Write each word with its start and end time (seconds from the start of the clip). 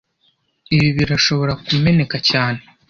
Ibi 0.75 0.89
birashobora 0.97 1.53
kumeneka 1.65 2.15
cyane 2.29 2.61